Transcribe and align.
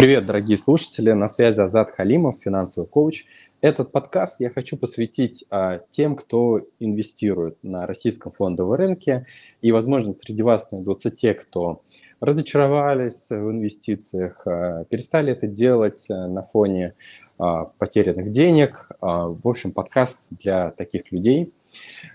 Привет, 0.00 0.24
дорогие 0.24 0.56
слушатели! 0.56 1.12
На 1.12 1.28
связи 1.28 1.60
Азат 1.60 1.90
Халимов, 1.90 2.36
финансовый 2.42 2.86
коуч. 2.86 3.26
Этот 3.60 3.92
подкаст 3.92 4.40
я 4.40 4.48
хочу 4.48 4.78
посвятить 4.78 5.44
а, 5.50 5.82
тем, 5.90 6.16
кто 6.16 6.62
инвестирует 6.78 7.58
на 7.62 7.86
российском 7.86 8.32
фондовом 8.32 8.72
рынке. 8.72 9.26
И, 9.60 9.70
возможно, 9.72 10.12
среди 10.12 10.42
вас 10.42 10.72
найдутся 10.72 11.10
те, 11.10 11.34
кто 11.34 11.82
разочаровались 12.18 13.28
в 13.28 13.50
инвестициях, 13.50 14.40
а, 14.46 14.84
перестали 14.84 15.32
это 15.32 15.46
делать 15.46 16.06
а, 16.08 16.28
на 16.28 16.44
фоне 16.44 16.94
а, 17.36 17.66
потерянных 17.66 18.30
денег. 18.30 18.88
А, 19.02 19.26
в 19.28 19.46
общем, 19.46 19.70
подкаст 19.70 20.30
для 20.30 20.70
таких 20.70 21.12
людей. 21.12 21.52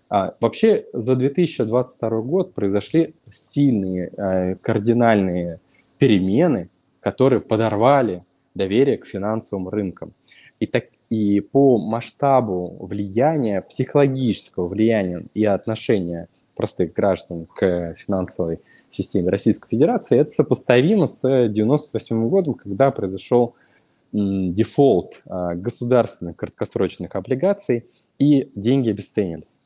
А, 0.10 0.34
вообще, 0.40 0.88
за 0.92 1.16
2022 1.16 2.22
год 2.22 2.56
произошли 2.56 3.14
сильные, 3.30 4.08
а, 4.18 4.56
кардинальные 4.56 5.60
перемены– 6.00 6.72
которые 7.06 7.40
подорвали 7.40 8.24
доверие 8.56 8.98
к 8.98 9.06
финансовым 9.06 9.70
рынкам. 9.70 10.16
И, 10.60 10.66
так, 10.66 10.86
и 11.12 11.40
по 11.40 11.78
масштабу 11.78 12.78
влияния, 12.80 13.62
психологического 13.62 14.68
влияния 14.68 15.24
и 15.36 15.46
отношения 15.46 16.30
простых 16.56 16.94
граждан 16.94 17.46
к 17.46 17.94
финансовой 17.96 18.60
системе 18.90 19.30
Российской 19.30 19.70
Федерации, 19.70 20.18
это 20.18 20.32
сопоставимо 20.32 21.06
с 21.06 21.24
1998 21.24 22.28
годом, 22.28 22.56
когда 22.56 22.90
произошел 22.90 23.54
дефолт 24.12 25.22
а, 25.28 25.54
государственных 25.54 26.38
краткосрочных 26.38 27.16
облигаций, 27.16 27.86
и 28.18 28.50
деньги 28.56 28.90
обесценились. 28.90 29.60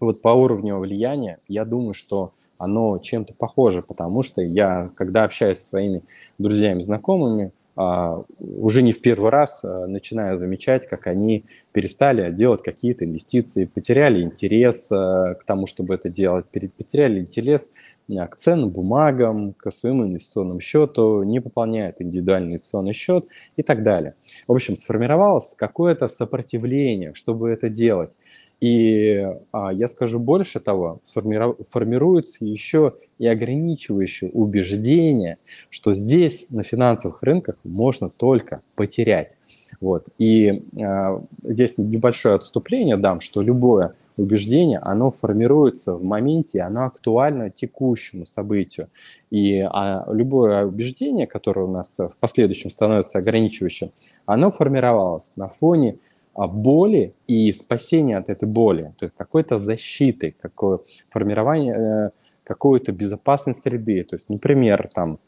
Вот 0.00 0.20
по 0.20 0.30
уровню 0.30 0.76
влияния, 0.76 1.38
я 1.48 1.64
думаю, 1.64 1.94
что 1.94 2.34
оно 2.58 2.98
чем-то 2.98 3.34
похоже, 3.34 3.82
потому 3.82 4.22
что 4.22 4.42
я, 4.42 4.90
когда 4.96 5.24
общаюсь 5.24 5.58
со 5.58 5.68
своими 5.68 6.02
друзьями, 6.38 6.82
знакомыми, 6.82 7.52
а, 7.80 8.24
уже 8.40 8.82
не 8.82 8.90
в 8.90 9.00
первый 9.00 9.30
раз 9.30 9.64
а, 9.64 9.86
начинаю 9.86 10.36
замечать, 10.36 10.88
как 10.88 11.06
они 11.06 11.44
перестали 11.72 12.32
делать 12.32 12.60
какие-то 12.64 13.04
инвестиции, 13.04 13.66
потеряли 13.66 14.20
интерес 14.20 14.90
а, 14.90 15.34
к 15.34 15.44
тому, 15.44 15.66
чтобы 15.66 15.94
это 15.94 16.08
делать, 16.08 16.46
потеряли 16.46 17.20
интерес 17.20 17.72
к 18.08 18.36
ценным 18.36 18.70
бумагам, 18.70 19.52
к 19.52 19.70
своему 19.70 20.06
инвестиционному 20.06 20.58
счету, 20.58 21.22
не 21.22 21.40
пополняют 21.40 22.00
индивидуальный 22.00 22.48
инвестиционный 22.48 22.94
счет 22.94 23.26
и 23.56 23.62
так 23.62 23.84
далее. 23.84 24.14
В 24.48 24.52
общем, 24.52 24.74
сформировалось 24.74 25.54
какое-то 25.56 26.08
сопротивление, 26.08 27.14
чтобы 27.14 27.50
это 27.50 27.68
делать. 27.68 28.10
И 28.60 29.24
а, 29.52 29.72
я 29.72 29.86
скажу 29.88 30.18
больше 30.18 30.58
того, 30.58 31.00
формируется 31.06 32.44
еще 32.44 32.94
и 33.18 33.26
ограничивающее 33.26 34.30
убеждение, 34.30 35.38
что 35.70 35.94
здесь 35.94 36.46
на 36.50 36.62
финансовых 36.62 37.22
рынках 37.22 37.56
можно 37.62 38.10
только 38.10 38.62
потерять. 38.74 39.34
Вот. 39.80 40.06
И 40.18 40.64
а, 40.82 41.22
здесь 41.44 41.78
небольшое 41.78 42.34
отступление 42.34 42.96
дам, 42.96 43.20
что 43.20 43.42
любое 43.42 43.94
убеждение, 44.16 44.80
оно 44.80 45.12
формируется 45.12 45.94
в 45.94 46.02
моменте, 46.02 46.60
оно 46.62 46.86
актуально 46.86 47.50
текущему 47.50 48.26
событию. 48.26 48.88
И 49.30 49.60
а, 49.60 50.04
любое 50.12 50.66
убеждение, 50.66 51.28
которое 51.28 51.66
у 51.66 51.70
нас 51.70 51.96
в 51.98 52.16
последующем 52.18 52.70
становится 52.70 53.18
ограничивающим, 53.18 53.90
оно 54.26 54.50
формировалось 54.50 55.34
на 55.36 55.48
фоне 55.48 55.98
боли 56.46 57.14
и 57.26 57.52
спасения 57.52 58.16
от 58.16 58.30
этой 58.30 58.48
боли, 58.48 58.94
то 58.98 59.06
есть 59.06 59.16
какой-то 59.16 59.58
защиты, 59.58 60.34
какое 60.40 60.80
формирование 61.10 61.74
э, 61.74 62.10
какой-то 62.44 62.92
безопасной 62.92 63.54
среды. 63.54 64.04
То 64.04 64.16
есть, 64.16 64.30
например, 64.30 64.88
там 64.94 65.18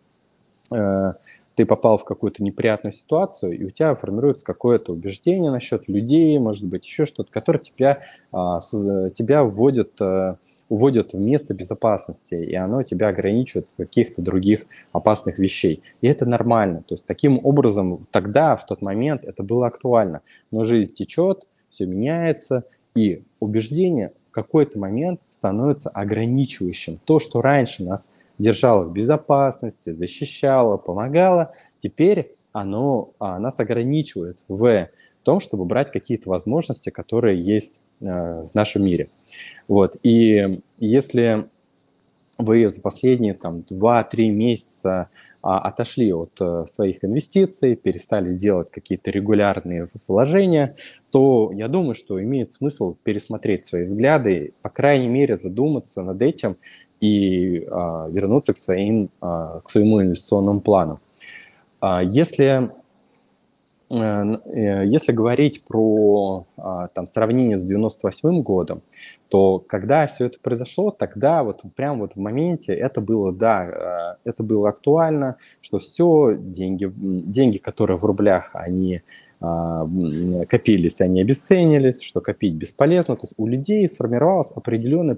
э, 0.70 1.12
ты 1.54 1.66
попал 1.66 1.98
в 1.98 2.04
какую-то 2.04 2.42
неприятную 2.42 2.92
ситуацию, 2.92 3.58
и 3.58 3.64
у 3.64 3.70
тебя 3.70 3.94
формируется 3.94 4.44
какое-то 4.44 4.92
убеждение 4.92 5.50
насчет 5.50 5.88
людей, 5.88 6.38
может 6.38 6.66
быть, 6.66 6.86
еще 6.86 7.04
что-то, 7.04 7.30
которое 7.30 7.58
тебя, 7.58 8.00
а, 8.32 8.60
тебя 8.60 9.44
вводит 9.44 10.00
э, 10.00 10.36
уводят 10.70 11.12
в 11.12 11.20
место 11.20 11.52
безопасности, 11.52 12.34
и 12.34 12.54
оно 12.54 12.82
тебя 12.84 13.08
ограничивает 13.08 13.66
в 13.74 13.76
каких-то 13.76 14.22
других 14.22 14.64
опасных 14.92 15.38
вещей. 15.38 15.82
И 16.00 16.06
это 16.06 16.24
нормально. 16.24 16.82
То 16.86 16.94
есть 16.94 17.04
таким 17.04 17.44
образом 17.44 18.06
тогда, 18.10 18.56
в 18.56 18.64
тот 18.64 18.80
момент, 18.80 19.24
это 19.24 19.42
было 19.42 19.66
актуально. 19.66 20.22
Но 20.50 20.62
жизнь 20.62 20.94
течет, 20.94 21.46
все 21.70 21.86
меняется, 21.86 22.64
и 22.94 23.24
убеждение 23.40 24.12
в 24.28 24.30
какой-то 24.30 24.78
момент 24.78 25.20
становится 25.28 25.90
ограничивающим. 25.90 27.00
То, 27.04 27.18
что 27.18 27.42
раньше 27.42 27.84
нас 27.84 28.12
держало 28.38 28.84
в 28.84 28.92
безопасности, 28.92 29.90
защищало, 29.90 30.76
помогало, 30.76 31.52
теперь 31.78 32.36
оно 32.52 33.10
а, 33.18 33.40
нас 33.40 33.58
ограничивает 33.58 34.38
в 34.48 34.88
том, 35.30 35.38
чтобы 35.38 35.64
брать 35.64 35.92
какие-то 35.92 36.28
возможности, 36.28 36.90
которые 36.90 37.40
есть 37.40 37.84
э, 38.00 38.04
в 38.04 38.52
нашем 38.52 38.84
мире. 38.84 39.10
Вот. 39.68 39.94
И 40.02 40.58
если 40.78 41.46
вы 42.36 42.68
за 42.68 42.80
последние 42.80 43.34
там, 43.34 43.62
2-3 43.70 44.28
месяца 44.30 45.08
а, 45.40 45.60
отошли 45.60 46.12
от 46.12 46.32
а, 46.40 46.66
своих 46.66 47.04
инвестиций, 47.04 47.76
перестали 47.76 48.34
делать 48.34 48.72
какие-то 48.72 49.12
регулярные 49.12 49.86
вложения, 50.08 50.74
то 51.12 51.52
я 51.54 51.68
думаю, 51.68 51.94
что 51.94 52.20
имеет 52.20 52.50
смысл 52.50 52.96
пересмотреть 53.04 53.66
свои 53.66 53.84
взгляды, 53.84 54.52
по 54.62 54.68
крайней 54.68 55.06
мере 55.06 55.36
задуматься 55.36 56.02
над 56.02 56.20
этим 56.22 56.56
и 57.00 57.64
а, 57.70 58.08
вернуться 58.10 58.52
к, 58.52 58.56
своим, 58.56 59.10
а, 59.20 59.60
к 59.60 59.70
своему 59.70 60.02
инвестиционному 60.02 60.60
плану. 60.60 60.98
А, 61.80 62.02
если 62.02 62.72
если 63.90 65.12
говорить 65.12 65.64
про 65.64 66.46
а, 66.56 66.86
там, 66.88 67.06
сравнение 67.06 67.58
с 67.58 67.64
98 67.64 68.42
годом, 68.42 68.82
то 69.28 69.58
когда 69.58 70.06
все 70.06 70.26
это 70.26 70.38
произошло, 70.40 70.90
тогда 70.90 71.42
вот 71.42 71.62
прям 71.74 71.98
вот 71.98 72.12
в 72.14 72.20
моменте 72.20 72.72
это 72.72 73.00
было, 73.00 73.32
да, 73.32 74.16
э, 74.24 74.28
это 74.28 74.42
было 74.42 74.68
актуально, 74.68 75.36
что 75.60 75.78
все, 75.78 76.36
деньги, 76.38 76.88
деньги, 76.94 77.58
которые 77.58 77.98
в 77.98 78.04
рублях, 78.04 78.50
они 78.52 79.02
а, 79.42 79.88
копились, 80.48 81.00
они 81.00 81.22
обесценились, 81.22 82.02
что 82.02 82.20
копить 82.20 82.54
бесполезно. 82.54 83.16
То 83.16 83.22
есть 83.22 83.34
у 83.38 83.46
людей 83.46 83.88
сформировалось 83.88 84.52
определенное, 84.52 85.16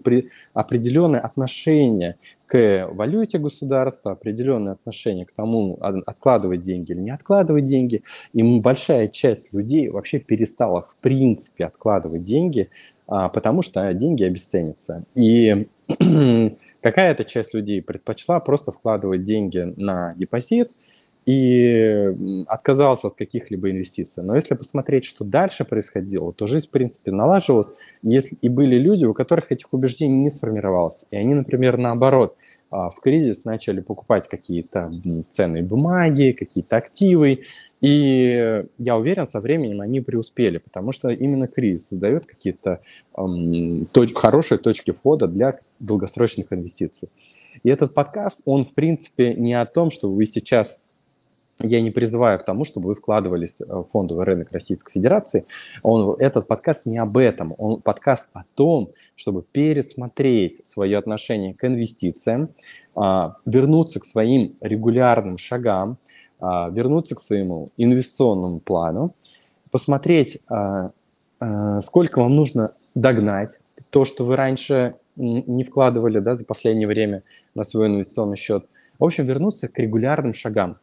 определенное 0.55 1.21
отношение 1.21 2.17
к 2.53 2.87
валюте 2.93 3.39
государства, 3.39 4.13
определенное 4.13 4.75
отношение 4.75 5.25
к 5.25 5.33
тому, 5.33 5.79
откладывать 5.81 6.61
деньги 6.61 6.93
или 6.93 7.01
не 7.01 7.11
откладывать 7.11 7.65
деньги. 7.65 8.03
И 8.35 8.43
большая 8.43 9.09
часть 9.09 9.55
людей 9.55 9.89
вообще 9.89 10.19
перестала 10.19 10.83
в 10.83 10.95
принципе 10.99 11.65
откладывать 11.65 12.25
деньги, 12.25 12.69
а, 13.07 13.31
потому 13.31 13.63
что 13.63 13.91
деньги 13.95 14.25
обесценятся. 14.25 15.05
И 15.15 15.67
какая-то 16.83 17.25
часть 17.25 17.55
людей 17.55 17.81
предпочла 17.81 18.39
просто 18.39 18.71
вкладывать 18.71 19.25
деньги 19.25 19.73
на 19.79 20.13
депозит– 20.19 20.73
и 21.27 22.45
отказался 22.47 23.09
от 23.09 23.15
каких-либо 23.15 23.71
инвестиций. 23.71 24.25
Но 24.25 24.35
если 24.35 24.55
посмотреть, 24.55 25.05
что 25.05 25.25
дальше 25.25 25.65
происходило, 25.65 26.33
то 26.33 26.47
жизнь, 26.47 26.67
в 26.67 26.71
принципе, 26.71 27.13
налаживалась. 27.13 27.75
Если 28.03 28.37
и 28.41 28.49
были 28.49 28.77
люди, 28.77 29.05
у 29.05 29.15
которых 29.15 29.53
этих 29.53 29.73
убеждений 29.73 30.19
не 30.19 30.31
сформировалось. 30.31 31.07
И 31.11 31.17
они, 31.17 31.35
например, 31.35 31.77
наоборот, 31.77 32.37
а, 32.73 32.89
в 32.89 33.01
кризис 33.01 33.45
начали 33.45 33.81
покупать 33.81 34.29
какие-то 34.29 34.91
ценные 35.29 35.63
бумаги, 35.63 36.35
какие-то 36.37 36.79
активы. 36.79 37.41
И 37.83 38.65
я 38.79 38.97
уверен, 38.97 39.27
со 39.27 39.41
временем 39.41 39.83
они 39.83 40.01
преуспели, 40.01 40.59
потому 40.59 40.91
что 40.93 41.11
именно 41.11 41.47
кризис 41.47 41.89
создает 41.89 42.25
какие-то 42.25 42.81
эм, 43.15 43.87
точ- 43.93 44.15
хорошие 44.15 44.59
точки 44.59 44.91
входа 44.91 45.29
для 45.29 45.61
долгосрочных 45.81 46.53
инвестиций. 46.53 47.11
И 47.63 47.69
этот 47.69 47.95
подкаст, 47.95 48.43
он, 48.47 48.65
в 48.65 48.73
принципе, 48.73 49.35
не 49.35 49.53
о 49.53 49.67
том, 49.67 49.91
что 49.91 50.11
вы 50.11 50.25
сейчас 50.27 50.82
я 51.63 51.81
не 51.81 51.91
призываю 51.91 52.39
к 52.39 52.45
тому, 52.45 52.65
чтобы 52.65 52.89
вы 52.89 52.95
вкладывались 52.95 53.61
в 53.61 53.85
фондовый 53.85 54.25
рынок 54.25 54.53
Российской 54.53 54.93
Федерации. 54.93 55.47
Он, 55.83 56.17
этот 56.19 56.47
подкаст 56.47 56.87
не 56.87 56.99
об 56.99 57.17
этом. 57.17 57.55
Он 57.59 57.81
подкаст 57.81 58.31
о 58.35 58.43
том, 58.55 58.91
чтобы 59.15 59.43
пересмотреть 59.43 60.67
свое 60.67 60.99
отношение 60.99 61.55
к 61.55 61.65
инвестициям, 61.65 62.51
а, 62.95 63.37
вернуться 63.47 64.01
к 64.01 64.05
своим 64.05 64.57
регулярным 64.61 65.39
шагам, 65.39 65.99
а, 66.41 66.69
вернуться 66.71 67.15
к 67.15 67.21
своему 67.21 67.69
инвестиционному 67.77 68.61
плану, 68.61 69.15
посмотреть, 69.71 70.39
а, 70.49 70.91
сколько 71.81 72.21
вам 72.21 72.37
нужно 72.37 72.73
догнать 72.95 73.59
то, 73.91 74.05
что 74.05 74.25
вы 74.25 74.37
раньше 74.37 74.95
не 75.17 75.65
вкладывали 75.65 76.21
да, 76.21 76.35
за 76.35 76.45
последнее 76.45 76.87
время 76.87 77.23
на 77.55 77.65
свой 77.65 77.89
инвестиционный 77.89 78.37
счет. 78.37 78.67
В 78.99 79.05
общем, 79.05 79.25
вернуться 79.25 79.69
к 79.69 79.79
регулярным 79.79 80.33
шагам. 80.33 80.79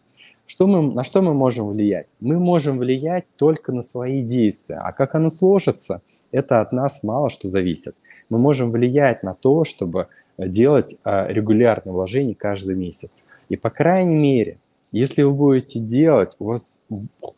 Что 0.49 0.65
мы, 0.65 0.81
на 0.81 1.03
что 1.03 1.21
мы 1.21 1.35
можем 1.35 1.69
влиять? 1.69 2.07
Мы 2.19 2.39
можем 2.39 2.79
влиять 2.79 3.25
только 3.35 3.71
на 3.71 3.83
свои 3.83 4.23
действия. 4.23 4.77
А 4.77 4.91
как 4.93 5.13
оно 5.13 5.29
сложится, 5.29 6.01
это 6.31 6.59
от 6.59 6.71
нас 6.71 7.03
мало 7.03 7.29
что 7.29 7.47
зависит. 7.49 7.95
Мы 8.29 8.39
можем 8.39 8.71
влиять 8.71 9.21
на 9.21 9.35
то, 9.35 9.63
чтобы 9.63 10.07
делать 10.39 10.97
а, 11.03 11.27
регулярные 11.27 11.93
вложения 11.93 12.33
каждый 12.33 12.75
месяц. 12.75 13.23
И 13.49 13.57
по 13.57 13.69
крайней 13.69 14.15
мере, 14.15 14.57
Если 14.91 15.21
вы 15.21 15.31
будете 15.33 15.79
делать, 15.79 16.35
у 16.39 16.45
вас 16.45 16.81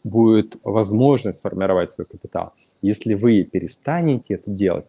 будет 0.05 0.55
возможность 0.63 1.39
сформировать 1.39 1.91
свой 1.91 2.05
капитал. 2.05 2.53
Если 2.81 3.13
вы 3.13 3.43
перестанете 3.43 4.35
это 4.35 4.49
делать, 4.49 4.85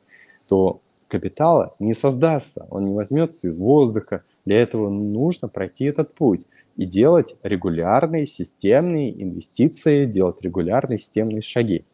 то 0.46 0.80
капитала 1.08 1.74
не 1.80 1.92
создастся, 1.92 2.66
он 2.70 2.84
не 2.84 2.94
возьмется 2.94 3.48
из 3.48 3.58
воздуха. 3.58 4.22
Для 4.44 4.60
этого 4.60 4.90
нужно 4.90 5.48
пройти 5.48 5.84
этот 5.84 6.14
путь 6.14 6.46
и 6.76 6.84
делать 6.84 7.34
регулярные 7.42 8.26
системные 8.26 9.22
инвестиции, 9.22 10.06
делать 10.06 10.42
регулярные 10.42 10.98
системные 10.98 11.42
шаги. 11.42 11.84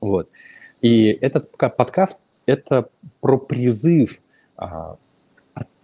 Вот. 0.00 0.28
И 0.80 1.06
этот 1.08 1.50
подкаст– 1.50 2.20
это 2.46 2.88
про 3.20 3.36
призыв, 3.36 4.20
а, 4.56 4.96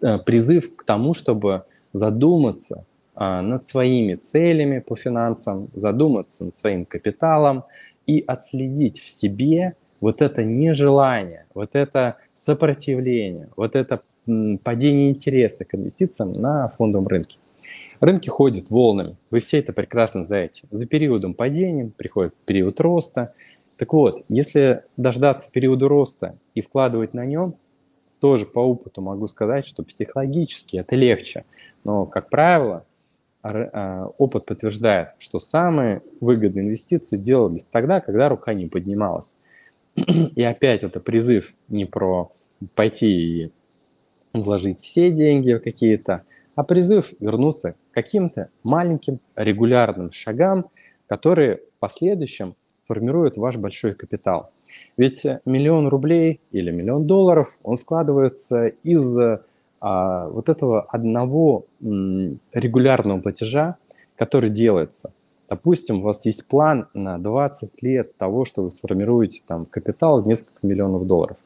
э, 0.00 0.18
призыв 0.18 0.74
к 0.76 0.84
тому, 0.84 1.12
чтобы 1.12 1.64
задуматься 1.92 2.86
а, 3.14 3.42
над 3.42 3.66
своими 3.66 4.14
целями 4.14 4.78
по 4.78 4.96
финансам, 4.96 5.68
задуматься 5.74 6.44
над 6.44 6.56
своим 6.56 6.84
капиталом 6.84 7.64
и 8.06 8.22
отследить 8.26 9.00
в 9.00 9.08
себе 9.08 9.74
вот 10.00 10.22
это 10.22 10.44
нежелание, 10.44 11.46
вот 11.54 11.70
это 11.72 12.16
сопротивление, 12.34 13.48
вот 13.56 13.74
это 13.74 14.02
падение 14.26 15.10
интереса 15.10 15.64
к 15.64 15.74
инвестициям 15.74 16.32
на 16.32 16.68
фондовом 16.68 17.06
рынке. 17.08 17.38
Рынки 18.00 18.28
ходят 18.28 18.70
волнами, 18.70 19.16
вы 19.30 19.40
все 19.40 19.58
это 19.58 19.72
прекрасно 19.72 20.24
знаете. 20.24 20.64
За 20.70 20.86
периодом 20.86 21.34
падения 21.34 21.90
приходит 21.96 22.34
период 22.44 22.80
роста. 22.80 23.32
Так 23.78 23.92
вот, 23.92 24.24
если 24.28 24.84
дождаться 24.96 25.50
периода 25.50 25.88
роста 25.88 26.36
и 26.54 26.60
вкладывать 26.60 27.14
на 27.14 27.24
нем, 27.24 27.56
тоже 28.20 28.46
по 28.46 28.60
опыту 28.60 29.00
могу 29.00 29.28
сказать, 29.28 29.66
что 29.66 29.82
психологически 29.82 30.76
это 30.76 30.96
легче. 30.96 31.44
Но, 31.84 32.06
как 32.06 32.30
правило, 32.30 32.84
а, 33.42 34.06
опыт 34.18 34.46
подтверждает, 34.46 35.10
что 35.18 35.38
самые 35.38 36.02
выгодные 36.20 36.64
инвестиции 36.64 37.16
делались 37.16 37.66
тогда, 37.66 38.00
когда 38.00 38.28
рука 38.28 38.54
не 38.54 38.66
поднималась. 38.66 39.36
И 39.94 40.42
опять 40.42 40.82
это 40.82 41.00
призыв 41.00 41.54
не 41.68 41.84
про 41.84 42.32
пойти 42.74 43.44
и 43.44 43.52
вложить 44.42 44.80
все 44.80 45.10
деньги 45.10 45.52
в 45.52 45.60
какие-то, 45.60 46.22
а 46.54 46.62
призыв 46.62 47.12
вернуться 47.20 47.72
к 47.72 47.76
каким-то 47.94 48.50
маленьким 48.62 49.20
регулярным 49.34 50.12
шагам, 50.12 50.66
которые 51.06 51.56
в 51.56 51.80
последующем 51.80 52.54
формируют 52.86 53.36
ваш 53.36 53.56
большой 53.56 53.94
капитал. 53.94 54.50
Ведь 54.96 55.26
миллион 55.44 55.88
рублей 55.88 56.40
или 56.52 56.70
миллион 56.70 57.06
долларов, 57.06 57.58
он 57.62 57.76
складывается 57.76 58.68
из 58.68 59.16
а, 59.80 60.28
вот 60.28 60.48
этого 60.48 60.82
одного 60.82 61.66
м, 61.82 62.38
регулярного 62.52 63.20
платежа, 63.20 63.76
который 64.16 64.50
делается. 64.50 65.12
Допустим, 65.48 66.00
у 66.00 66.02
вас 66.02 66.26
есть 66.26 66.48
план 66.48 66.88
на 66.94 67.18
20 67.18 67.82
лет 67.82 68.16
того, 68.16 68.44
что 68.44 68.62
вы 68.62 68.70
сформируете 68.70 69.42
там 69.46 69.66
капитал 69.66 70.22
в 70.22 70.26
несколько 70.26 70.66
миллионов 70.66 71.06
долларов. 71.06 71.36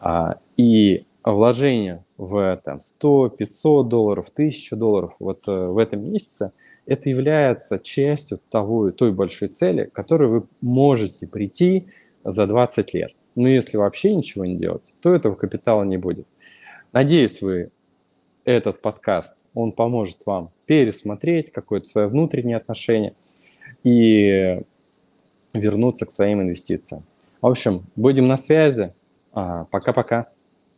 А, 0.00 0.38
и 0.56 1.04
вложение 1.30 2.04
в 2.16 2.60
там, 2.64 2.80
100, 2.80 3.28
500 3.30 3.88
долларов, 3.88 4.28
1000 4.32 4.76
долларов 4.76 5.14
вот 5.20 5.46
э, 5.46 5.66
в 5.68 5.78
этом 5.78 6.10
месяце, 6.10 6.52
это 6.86 7.08
является 7.08 7.78
частью 7.78 8.40
того, 8.50 8.90
той 8.90 9.12
большой 9.12 9.48
цели, 9.48 9.84
к 9.84 9.92
которой 9.92 10.28
вы 10.28 10.46
можете 10.60 11.28
прийти 11.28 11.86
за 12.24 12.46
20 12.46 12.94
лет. 12.94 13.12
Но 13.36 13.48
если 13.48 13.76
вообще 13.76 14.14
ничего 14.14 14.44
не 14.44 14.56
делать, 14.56 14.92
то 15.00 15.14
этого 15.14 15.36
капитала 15.36 15.84
не 15.84 15.96
будет. 15.96 16.26
Надеюсь, 16.92 17.40
вы 17.40 17.70
этот 18.44 18.82
подкаст, 18.82 19.38
он 19.54 19.72
поможет 19.72 20.26
вам 20.26 20.50
пересмотреть 20.66 21.52
какое-то 21.52 21.86
свое 21.86 22.08
внутреннее 22.08 22.56
отношение 22.56 23.14
и 23.84 24.60
вернуться 25.54 26.06
к 26.06 26.10
своим 26.10 26.42
инвестициям. 26.42 27.04
В 27.40 27.46
общем, 27.46 27.84
будем 27.96 28.26
на 28.26 28.36
связи. 28.36 28.92
А, 29.32 29.64
пока-пока. 29.66 30.28